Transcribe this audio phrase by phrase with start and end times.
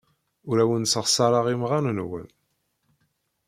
[0.49, 2.27] Ur awen-ssexṣareɣ imɣan-nwen.